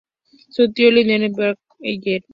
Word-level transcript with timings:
Su 0.49 0.71
tío 0.73 0.89
Lionel 0.89 1.31
Newman 1.31 1.53
compuso 1.53 1.65
"Hello, 1.79 2.01
Dolly! 2.03 2.23